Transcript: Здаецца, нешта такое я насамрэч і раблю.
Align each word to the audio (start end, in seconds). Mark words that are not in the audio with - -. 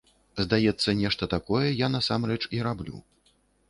Здаецца, 0.45 0.95
нешта 1.03 1.23
такое 1.35 1.63
я 1.85 1.93
насамрэч 1.99 2.43
і 2.59 2.67
раблю. 2.71 2.95